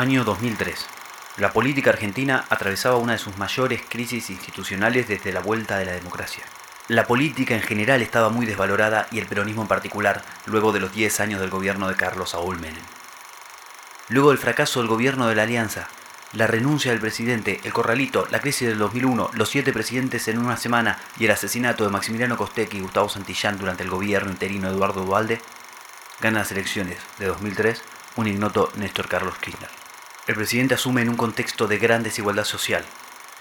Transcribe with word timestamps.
Año 0.00 0.24
2003. 0.24 0.86
La 1.36 1.52
política 1.52 1.90
argentina 1.90 2.46
atravesaba 2.48 2.96
una 2.96 3.12
de 3.12 3.18
sus 3.18 3.36
mayores 3.36 3.82
crisis 3.86 4.30
institucionales 4.30 5.06
desde 5.08 5.30
la 5.30 5.40
vuelta 5.40 5.76
de 5.76 5.84
la 5.84 5.92
democracia. 5.92 6.42
La 6.88 7.06
política 7.06 7.54
en 7.54 7.60
general 7.60 8.00
estaba 8.00 8.30
muy 8.30 8.46
desvalorada 8.46 9.08
y 9.10 9.18
el 9.18 9.26
peronismo 9.26 9.60
en 9.60 9.68
particular 9.68 10.24
luego 10.46 10.72
de 10.72 10.80
los 10.80 10.94
10 10.94 11.20
años 11.20 11.40
del 11.42 11.50
gobierno 11.50 11.86
de 11.86 11.96
Carlos 11.96 12.30
Saúl 12.30 12.58
Menem. 12.58 12.82
Luego 14.08 14.30
del 14.30 14.38
fracaso 14.38 14.80
del 14.80 14.88
gobierno 14.88 15.26
de 15.26 15.34
la 15.34 15.42
Alianza, 15.42 15.90
la 16.32 16.46
renuncia 16.46 16.92
del 16.92 17.00
presidente, 17.00 17.60
el 17.64 17.74
corralito, 17.74 18.26
la 18.30 18.40
crisis 18.40 18.68
del 18.68 18.78
2001, 18.78 19.32
los 19.34 19.50
siete 19.50 19.70
presidentes 19.70 20.28
en 20.28 20.38
una 20.38 20.56
semana 20.56 20.98
y 21.18 21.26
el 21.26 21.30
asesinato 21.30 21.84
de 21.84 21.90
Maximiliano 21.90 22.38
Costec 22.38 22.72
y 22.72 22.80
Gustavo 22.80 23.10
Santillán 23.10 23.58
durante 23.58 23.82
el 23.82 23.90
gobierno 23.90 24.30
interino 24.30 24.70
de 24.70 24.76
Eduardo 24.76 25.04
Dualde, 25.04 25.42
gana 26.22 26.38
las 26.38 26.52
elecciones 26.52 26.96
de 27.18 27.26
2003 27.26 27.82
un 28.16 28.28
ignoto 28.28 28.72
Néstor 28.76 29.06
Carlos 29.06 29.36
Kirchner. 29.36 29.79
El 30.30 30.36
presidente 30.36 30.74
asume 30.74 31.02
en 31.02 31.08
un 31.08 31.16
contexto 31.16 31.66
de 31.66 31.78
gran 31.78 32.04
desigualdad 32.04 32.44
social. 32.44 32.84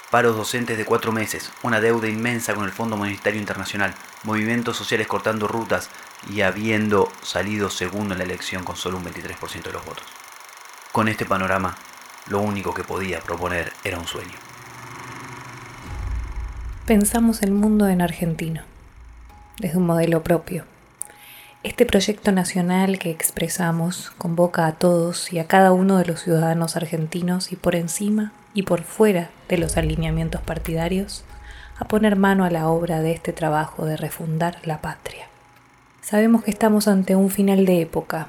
Paros 0.10 0.36
docentes 0.36 0.76
de 0.76 0.86
cuatro 0.86 1.12
meses, 1.12 1.52
una 1.62 1.80
deuda 1.80 2.08
inmensa 2.08 2.56
con 2.56 2.66
el 2.66 2.72
Fondo 2.72 2.98
Monetario 2.98 3.40
Internacional, 3.40 3.94
movimientos 4.24 4.76
sociales 4.78 5.06
cortando 5.06 5.48
rutas 5.48 5.92
y 6.34 6.42
habiendo 6.42 7.12
salido 7.22 7.70
segundo 7.70 8.16
en 8.16 8.18
la 8.18 8.24
elección 8.24 8.64
con 8.64 8.76
solo 8.76 8.98
un 8.98 9.06
23% 9.06 9.62
de 9.66 9.72
los 9.72 9.86
votos. 9.86 10.04
Con 10.92 11.08
este 11.08 11.28
panorama, 11.28 11.78
lo 12.26 12.40
único 12.40 12.74
que 12.74 12.84
podía 12.84 13.20
proponer 13.20 13.72
era 13.84 14.00
un 14.00 14.08
sueño. 14.08 14.40
Pensamos 16.88 17.44
el 17.44 17.52
mundo 17.52 17.88
en 17.88 18.02
argentino, 18.02 18.64
desde 19.60 19.78
un 19.78 19.86
modelo 19.86 20.24
propio 20.24 20.66
este 21.62 21.86
proyecto 21.86 22.32
nacional 22.32 23.00
que 23.00 23.12
expresamos 23.12 24.12
convoca 24.18 24.66
a 24.66 24.72
todos 24.74 25.34
y 25.34 25.40
a 25.40 25.48
cada 25.48 25.74
uno 25.74 25.98
de 25.98 26.06
los 26.06 26.22
ciudadanos 26.22 26.78
argentinos 26.78 27.52
y 27.52 27.58
por 27.58 27.76
encima 27.76 28.32
y 28.54 28.64
por 28.64 28.84
fuera 28.84 29.30
de 29.50 29.58
los 29.58 29.76
alineamientos 29.76 30.42
partidarios 30.42 31.26
a 31.78 31.86
poner 31.86 32.16
mano 32.16 32.46
a 32.46 32.50
la 32.50 32.70
obra 32.70 33.02
de 33.02 33.12
este 33.12 33.34
trabajo 33.34 33.86
de 33.86 33.98
refundar 33.98 34.58
la 34.64 34.80
patria. 34.80 35.28
Sabemos 36.02 36.46
que 36.46 36.52
estamos 36.52 36.88
ante 36.88 37.18
un 37.18 37.30
final 37.30 37.66
de 37.66 37.82
época. 37.82 38.28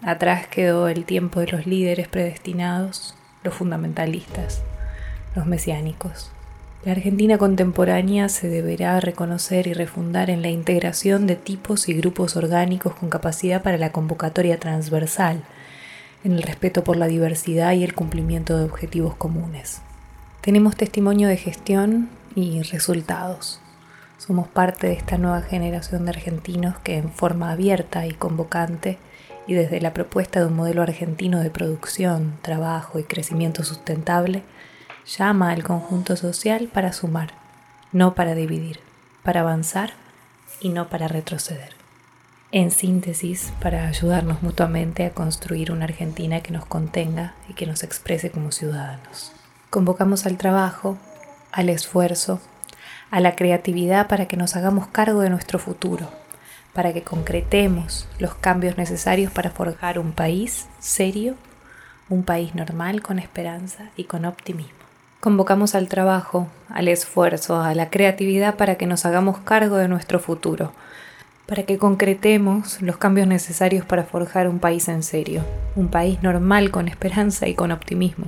Atrás 0.00 0.46
quedó 0.46 0.86
el 0.86 1.04
tiempo 1.04 1.40
de 1.40 1.48
los 1.48 1.66
líderes 1.66 2.06
predestinados, 2.06 3.16
los 3.42 3.54
fundamentalistas, 3.54 4.62
los 5.34 5.46
mesiánicos. 5.46 6.30
La 6.84 6.90
Argentina 6.90 7.38
contemporánea 7.38 8.28
se 8.28 8.48
deberá 8.48 8.98
reconocer 8.98 9.68
y 9.68 9.72
refundar 9.72 10.30
en 10.30 10.42
la 10.42 10.48
integración 10.48 11.28
de 11.28 11.36
tipos 11.36 11.88
y 11.88 11.94
grupos 11.94 12.34
orgánicos 12.34 12.96
con 12.96 13.08
capacidad 13.08 13.62
para 13.62 13.78
la 13.78 13.92
convocatoria 13.92 14.58
transversal, 14.58 15.44
en 16.24 16.32
el 16.32 16.42
respeto 16.42 16.82
por 16.82 16.96
la 16.96 17.06
diversidad 17.06 17.72
y 17.74 17.84
el 17.84 17.94
cumplimiento 17.94 18.58
de 18.58 18.64
objetivos 18.64 19.14
comunes. 19.14 19.80
Tenemos 20.40 20.74
testimonio 20.74 21.28
de 21.28 21.36
gestión 21.36 22.08
y 22.34 22.62
resultados. 22.62 23.60
Somos 24.18 24.48
parte 24.48 24.88
de 24.88 24.94
esta 24.94 25.18
nueva 25.18 25.42
generación 25.42 26.04
de 26.04 26.10
argentinos 26.10 26.78
que 26.80 26.96
en 26.96 27.12
forma 27.12 27.52
abierta 27.52 28.08
y 28.08 28.12
convocante 28.12 28.98
y 29.46 29.54
desde 29.54 29.80
la 29.80 29.94
propuesta 29.94 30.40
de 30.40 30.46
un 30.46 30.56
modelo 30.56 30.82
argentino 30.82 31.38
de 31.38 31.50
producción, 31.50 32.38
trabajo 32.42 32.98
y 32.98 33.04
crecimiento 33.04 33.62
sustentable, 33.62 34.42
llama 35.06 35.50
al 35.50 35.62
conjunto 35.62 36.16
social 36.16 36.68
para 36.72 36.92
sumar, 36.92 37.32
no 37.92 38.14
para 38.14 38.34
dividir, 38.34 38.80
para 39.22 39.40
avanzar 39.40 39.92
y 40.60 40.68
no 40.68 40.88
para 40.88 41.08
retroceder. 41.08 41.74
En 42.50 42.70
síntesis, 42.70 43.52
para 43.60 43.88
ayudarnos 43.88 44.42
mutuamente 44.42 45.06
a 45.06 45.14
construir 45.14 45.72
una 45.72 45.84
Argentina 45.84 46.40
que 46.40 46.52
nos 46.52 46.66
contenga 46.66 47.34
y 47.48 47.54
que 47.54 47.66
nos 47.66 47.82
exprese 47.82 48.30
como 48.30 48.52
ciudadanos. 48.52 49.32
Convocamos 49.70 50.26
al 50.26 50.36
trabajo, 50.36 50.98
al 51.50 51.70
esfuerzo, 51.70 52.40
a 53.10 53.20
la 53.20 53.36
creatividad 53.36 54.06
para 54.06 54.26
que 54.26 54.36
nos 54.36 54.54
hagamos 54.54 54.86
cargo 54.88 55.20
de 55.20 55.30
nuestro 55.30 55.58
futuro, 55.58 56.10
para 56.74 56.92
que 56.92 57.02
concretemos 57.02 58.06
los 58.18 58.34
cambios 58.34 58.76
necesarios 58.76 59.32
para 59.32 59.50
forjar 59.50 59.98
un 59.98 60.12
país 60.12 60.66
serio, 60.78 61.36
un 62.08 62.22
país 62.22 62.54
normal 62.54 63.00
con 63.00 63.18
esperanza 63.18 63.90
y 63.96 64.04
con 64.04 64.24
optimismo. 64.24 64.81
Convocamos 65.22 65.76
al 65.76 65.86
trabajo, 65.86 66.48
al 66.68 66.88
esfuerzo, 66.88 67.60
a 67.60 67.76
la 67.76 67.90
creatividad 67.90 68.56
para 68.56 68.74
que 68.74 68.86
nos 68.86 69.06
hagamos 69.06 69.38
cargo 69.38 69.76
de 69.76 69.86
nuestro 69.86 70.18
futuro, 70.18 70.72
para 71.46 71.62
que 71.62 71.78
concretemos 71.78 72.82
los 72.82 72.96
cambios 72.96 73.28
necesarios 73.28 73.86
para 73.86 74.02
forjar 74.02 74.48
un 74.48 74.58
país 74.58 74.88
en 74.88 75.04
serio, 75.04 75.44
un 75.76 75.86
país 75.86 76.20
normal 76.24 76.72
con 76.72 76.88
esperanza 76.88 77.46
y 77.46 77.54
con 77.54 77.70
optimismo. 77.70 78.26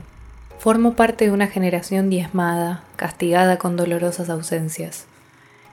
Formo 0.60 0.94
parte 0.94 1.24
de 1.24 1.32
una 1.32 1.48
generación 1.48 2.10
diezmada, 2.10 2.84
castigada 2.94 3.58
con 3.58 3.76
dolorosas 3.76 4.30
ausencias. 4.30 5.06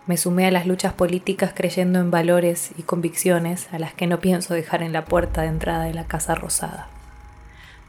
Me 0.07 0.17
sumé 0.17 0.47
a 0.47 0.51
las 0.51 0.65
luchas 0.65 0.93
políticas 0.93 1.51
creyendo 1.53 1.99
en 1.99 2.09
valores 2.09 2.71
y 2.79 2.81
convicciones 2.81 3.67
a 3.71 3.77
las 3.77 3.93
que 3.93 4.07
no 4.07 4.21
pienso 4.21 4.55
dejar 4.55 4.81
en 4.81 4.91
la 4.91 5.05
puerta 5.05 5.43
de 5.43 5.49
entrada 5.49 5.83
de 5.83 5.93
la 5.93 6.05
Casa 6.05 6.33
Rosada. 6.33 6.87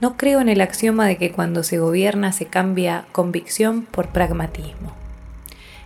No 0.03 0.17
creo 0.17 0.41
en 0.41 0.49
el 0.49 0.61
axioma 0.61 1.07
de 1.07 1.17
que 1.17 1.31
cuando 1.31 1.63
se 1.63 1.79
gobierna 1.79 2.33
se 2.33 2.47
cambia 2.47 3.07
convicción 3.13 3.83
por 3.83 4.09
pragmatismo. 4.09 4.93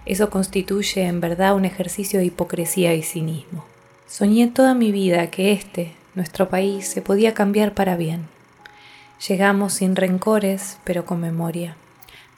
Eso 0.06 0.30
constituye 0.30 1.02
en 1.02 1.20
verdad 1.20 1.54
un 1.54 1.66
ejercicio 1.66 2.18
de 2.18 2.24
hipocresía 2.24 2.94
y 2.94 3.02
cinismo. 3.02 3.66
Soñé 4.08 4.46
toda 4.46 4.72
mi 4.72 4.90
vida 4.90 5.26
que 5.26 5.52
este, 5.52 5.92
nuestro 6.14 6.48
país, 6.48 6.88
se 6.88 7.02
podía 7.02 7.34
cambiar 7.34 7.74
para 7.74 7.94
bien. 7.98 8.26
Llegamos 9.28 9.74
sin 9.74 9.94
rencores, 9.94 10.78
pero 10.84 11.04
con 11.04 11.20
memoria. 11.20 11.76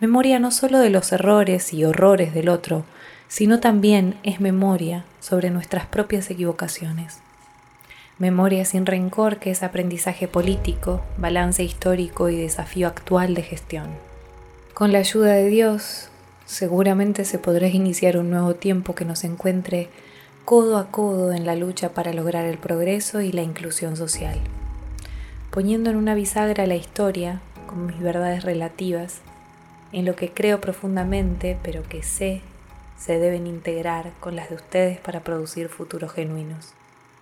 Memoria 0.00 0.40
no 0.40 0.50
solo 0.50 0.80
de 0.80 0.90
los 0.90 1.12
errores 1.12 1.72
y 1.72 1.84
horrores 1.84 2.34
del 2.34 2.48
otro, 2.48 2.86
sino 3.28 3.60
también 3.60 4.16
es 4.24 4.40
memoria 4.40 5.04
sobre 5.20 5.50
nuestras 5.50 5.86
propias 5.86 6.28
equivocaciones. 6.28 7.20
Memoria 8.18 8.64
sin 8.64 8.84
rencor 8.84 9.36
que 9.36 9.52
es 9.52 9.62
aprendizaje 9.62 10.26
político, 10.26 11.02
balance 11.18 11.62
histórico 11.62 12.28
y 12.28 12.36
desafío 12.36 12.88
actual 12.88 13.34
de 13.34 13.42
gestión. 13.42 13.90
Con 14.74 14.90
la 14.90 14.98
ayuda 14.98 15.34
de 15.34 15.46
Dios, 15.46 16.08
seguramente 16.44 17.24
se 17.24 17.38
podrá 17.38 17.68
iniciar 17.68 18.18
un 18.18 18.30
nuevo 18.30 18.56
tiempo 18.56 18.96
que 18.96 19.04
nos 19.04 19.22
encuentre 19.22 19.88
codo 20.44 20.78
a 20.78 20.90
codo 20.90 21.32
en 21.32 21.46
la 21.46 21.54
lucha 21.54 21.90
para 21.90 22.12
lograr 22.12 22.44
el 22.44 22.58
progreso 22.58 23.20
y 23.20 23.30
la 23.30 23.42
inclusión 23.42 23.96
social. 23.96 24.40
Poniendo 25.52 25.90
en 25.90 25.96
una 25.96 26.16
bisagra 26.16 26.66
la 26.66 26.74
historia, 26.74 27.40
con 27.68 27.86
mis 27.86 28.00
verdades 28.00 28.42
relativas, 28.42 29.20
en 29.92 30.04
lo 30.04 30.16
que 30.16 30.32
creo 30.32 30.60
profundamente, 30.60 31.56
pero 31.62 31.84
que 31.84 32.02
sé 32.02 32.42
se 32.98 33.20
deben 33.20 33.46
integrar 33.46 34.10
con 34.18 34.34
las 34.34 34.48
de 34.48 34.56
ustedes 34.56 34.98
para 34.98 35.20
producir 35.20 35.68
futuros 35.68 36.10
genuinos 36.10 36.74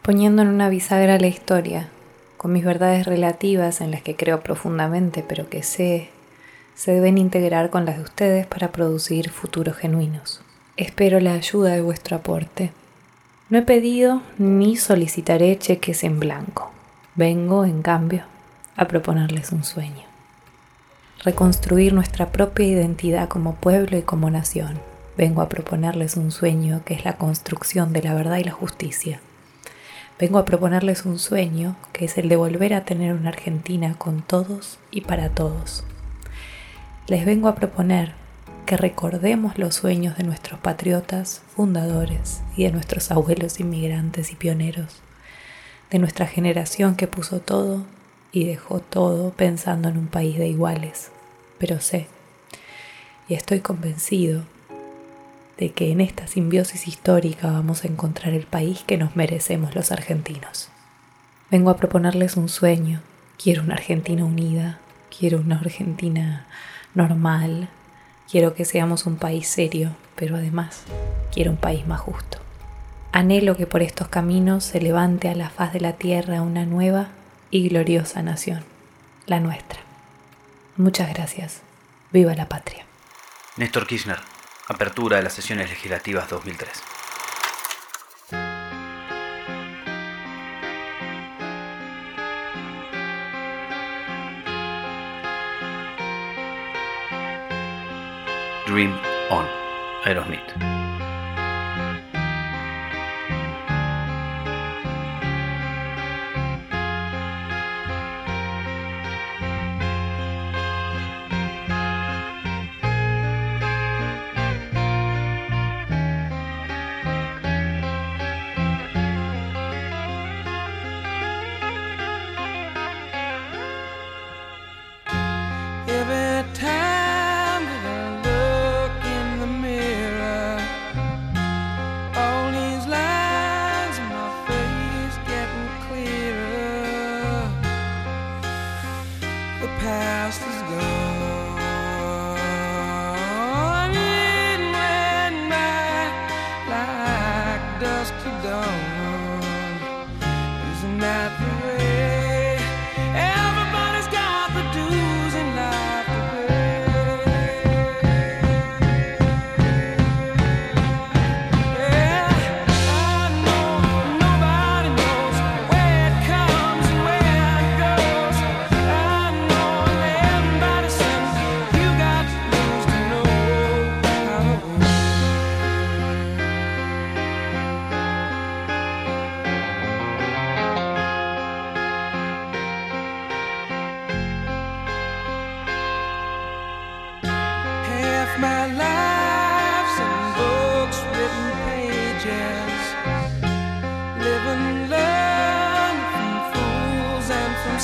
poniendo 0.07 0.43
en 0.43 0.49
una 0.49 0.69
bisagra 0.69 1.19
la 1.19 1.27
historia, 1.27 1.89
con 2.37 2.53
mis 2.53 2.65
verdades 2.65 3.07
relativas 3.07 3.81
en 3.81 3.91
las 3.91 4.03
que 4.03 4.15
creo 4.15 4.39
profundamente, 4.39 5.25
pero 5.27 5.51
que 5.51 5.65
sé 5.65 6.11
se 6.77 6.93
deben 6.93 7.19
integrar 7.19 7.71
con 7.71 7.87
las 7.87 7.97
de 7.97 8.05
ustedes 8.05 8.47
para 8.47 8.71
producir 8.71 9.31
futuros 9.31 9.75
genuinos. 9.75 10.43
Espero 10.77 11.19
la 11.19 11.33
ayuda 11.33 11.71
de 11.73 11.81
vuestro 11.81 12.19
aporte. 12.19 12.71
No 13.51 13.59
he 13.59 13.63
pedido 13.63 14.23
ni 14.39 14.77
solicitaré 14.77 15.59
cheques 15.59 16.05
en 16.05 16.21
blanco. 16.21 16.71
Vengo, 17.17 17.65
en 17.65 17.83
cambio, 17.83 18.23
a 18.77 18.87
proponerles 18.87 19.51
un 19.51 19.65
sueño. 19.65 20.05
Reconstruir 21.25 21.93
nuestra 21.93 22.31
propia 22.31 22.67
identidad 22.67 23.29
como 23.29 23.57
pueblo 23.57 23.99
y 23.99 24.03
como 24.03 24.31
nación. 24.31 24.79
Vengo 25.17 25.43
a 25.43 25.49
proponerles 25.49 26.17
un 26.17 26.31
sueño 26.31 26.83
que 26.85 26.95
es 26.95 27.05
la 27.05 27.15
construcción 27.15 27.93
de 27.93 28.03
la 28.03 28.15
verdad 28.15 28.37
y 28.37 28.45
la 28.45 28.53
justicia 28.53 29.21
vengo 30.19 30.39
a 30.39 30.45
proponerles 30.45 31.05
un 31.05 31.19
sueño 31.19 31.77
que 31.93 32.07
es 32.07 32.17
el 32.19 32.29
de 32.29 32.37
volver 32.37 32.75
a 32.75 32.85
tener 32.85 33.13
una 33.13 33.31
Argentina 33.31 33.95
con 33.99 34.23
todos 34.23 34.79
y 34.91 35.03
para 35.03 35.29
todos. 35.31 35.85
Les 37.07 37.27
vengo 37.27 37.49
a 37.49 37.55
proponer 37.55 38.15
que 38.65 38.77
recordemos 38.77 39.59
los 39.59 39.75
sueños 39.75 40.17
de 40.17 40.25
nuestros 40.25 40.59
patriotas 40.59 41.43
fundadores 41.55 42.41
y 42.57 42.65
de 42.65 42.73
nuestros 42.73 43.11
abuelos 43.11 43.61
inmigrantes 43.61 44.33
y 44.33 44.35
pioneros, 44.35 45.03
de 45.91 45.99
nuestra 45.99 46.27
generación 46.27 46.97
que 46.97 47.07
puso 47.07 47.41
todo 47.41 47.85
y 48.33 48.45
dejó 48.45 48.81
todo 48.81 49.31
pensando 49.31 49.89
en 49.89 49.99
un 49.99 50.09
país 50.09 50.37
de 50.37 50.49
iguales. 50.49 51.11
Pero 51.59 51.81
sé, 51.81 52.09
y 53.29 53.35
estoy 53.35 53.61
convencido, 53.61 54.43
de 55.59 55.73
que 55.73 55.91
en 55.91 56.01
esta 56.01 56.27
simbiosis 56.27 56.87
histórica 56.87 57.51
vamos 57.51 57.85
a 57.85 57.89
encontrar 57.89 58.35
el 58.35 58.47
país 58.47 58.85
que 58.87 58.99
nos 58.99 59.17
merecemos 59.17 59.75
los 59.75 59.93
argentinos. 59.93 60.69
Vengo 61.51 61.71
a 61.71 61.77
proponerles 61.77 62.37
un 62.37 62.49
sueño. 62.49 63.01
Quiero 63.43 63.63
una 63.63 63.75
Argentina 63.75 64.25
unida, 64.25 64.79
quiero 65.17 65.39
una 65.39 65.59
Argentina 65.59 66.47
normal, 66.95 67.69
quiero 68.31 68.55
que 68.55 68.65
seamos 68.65 69.07
un 69.07 69.17
país 69.17 69.47
serio, 69.47 69.91
pero 70.15 70.37
además 70.37 70.83
quiero 71.33 71.51
un 71.51 71.57
país 71.57 71.87
más 71.87 72.01
justo. 72.01 72.39
Anhelo 73.13 73.57
que 73.57 73.67
por 73.67 73.83
estos 73.83 74.09
caminos 74.09 74.65
se 74.65 74.81
levante 74.81 75.29
a 75.29 75.35
la 75.35 75.51
faz 75.51 75.73
de 75.73 75.81
la 75.81 75.93
tierra 75.93 76.43
una 76.43 76.67
nueva 76.67 77.09
y 77.51 77.69
gloriosa 77.69 78.23
nación, 78.23 78.65
la 79.27 79.41
nuestra. 79.41 79.81
Muchas 80.77 81.09
gracias. 81.15 81.63
Viva 82.13 82.35
la 82.35 82.49
patria. 82.49 82.85
Néstor 83.57 83.87
Kirchner, 83.87 84.19
apertura 84.69 85.19
de 85.19 85.23
las 85.23 85.33
sesiones 85.33 85.71
legislativas 85.71 86.29
2003. 86.29 86.83
Dream 98.67 98.99
On, 99.31 99.47
Aerosmith. 100.05 100.86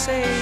say. 0.02 0.41